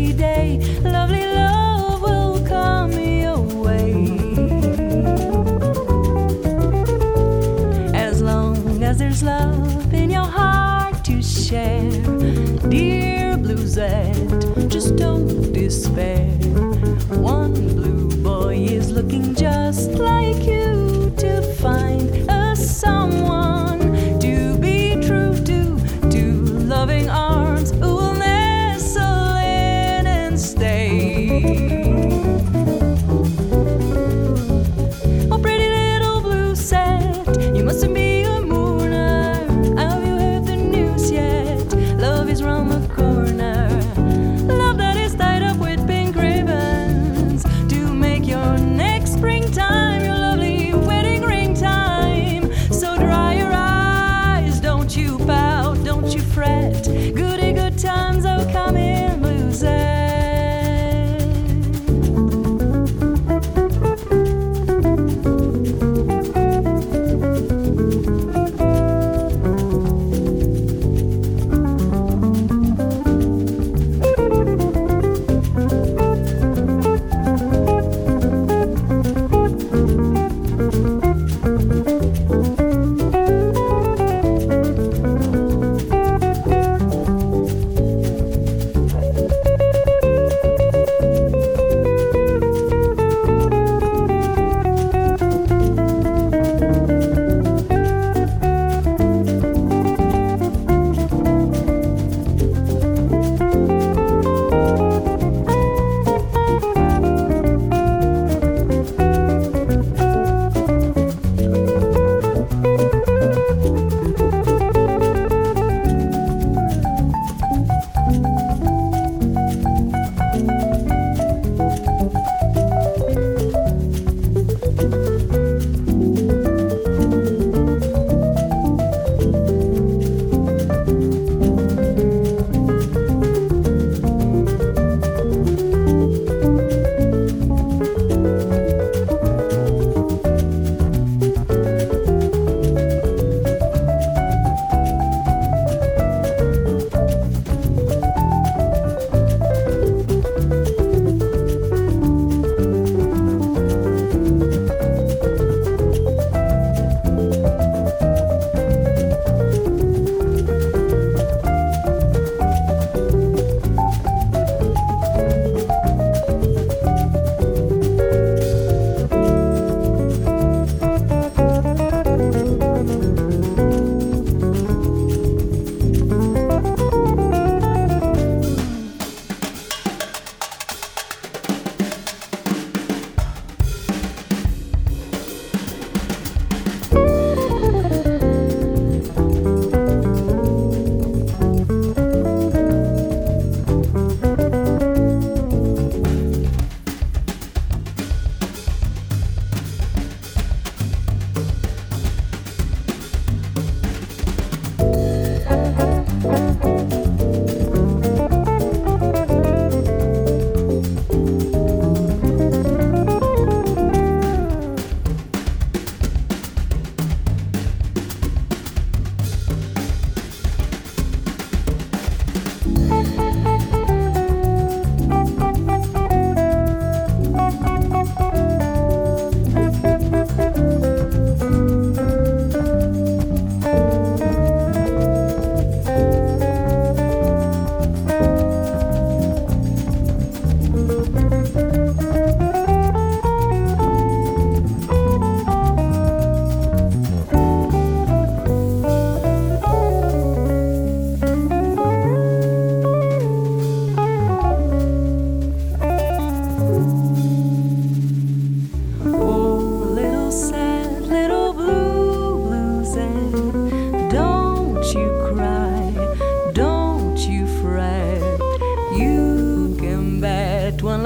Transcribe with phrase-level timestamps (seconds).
[0.00, 0.58] every day.
[0.82, 3.92] Lovely love will come your way.
[7.94, 11.90] As long as there's love in your heart to share,
[12.68, 16.28] dear Bluesette, just don't despair.
[17.18, 20.79] One blue boy is looking just like you.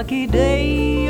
[0.00, 1.09] lucky day.